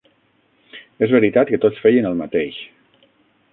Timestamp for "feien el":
1.85-2.19